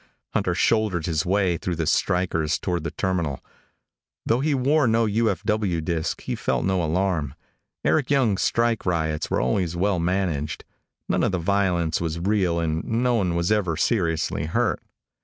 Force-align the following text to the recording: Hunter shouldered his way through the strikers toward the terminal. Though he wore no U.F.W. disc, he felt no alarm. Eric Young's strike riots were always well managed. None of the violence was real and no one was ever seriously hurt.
Hunter 0.33 0.55
shouldered 0.55 1.05
his 1.05 1.27
way 1.27 1.57
through 1.57 1.75
the 1.75 1.85
strikers 1.85 2.57
toward 2.57 2.83
the 2.83 2.89
terminal. 2.89 3.39
Though 4.25 4.39
he 4.39 4.55
wore 4.55 4.87
no 4.87 5.05
U.F.W. 5.05 5.79
disc, 5.79 6.21
he 6.21 6.33
felt 6.33 6.65
no 6.65 6.81
alarm. 6.81 7.35
Eric 7.85 8.09
Young's 8.09 8.41
strike 8.41 8.83
riots 8.87 9.29
were 9.29 9.39
always 9.39 9.75
well 9.75 9.99
managed. 9.99 10.65
None 11.07 11.21
of 11.21 11.31
the 11.31 11.37
violence 11.37 12.01
was 12.01 12.17
real 12.17 12.59
and 12.59 12.83
no 12.83 13.13
one 13.13 13.35
was 13.35 13.51
ever 13.51 13.77
seriously 13.77 14.45
hurt. 14.45 14.81